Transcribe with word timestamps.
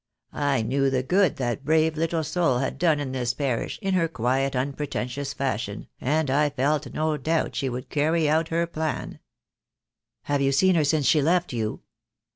I 0.33 0.63
knew 0.63 0.89
the 0.89 1.03
good 1.03 1.35
that 1.35 1.63
brave 1.63 1.95
little 1.95 2.23
soul 2.23 2.57
had 2.57 2.79
done 2.79 2.99
in 2.99 3.11
this 3.11 3.35
parish, 3.35 3.77
in 3.83 3.93
her 3.93 4.07
quiet, 4.07 4.55
unpretentious 4.55 5.31
fashion, 5.31 5.85
and 5.99 6.31
I 6.31 6.49
felt 6.49 6.91
no 6.91 7.17
doubt 7.17 7.55
she 7.55 7.69
would 7.69 7.87
carry 7.89 8.27
out 8.27 8.47
her 8.47 8.65
plan." 8.65 9.19
"Have 10.23 10.41
you 10.41 10.53
seen 10.53 10.73
her 10.73 10.83
since 10.83 11.05
she 11.05 11.21
left 11.21 11.53
you?" 11.53 11.81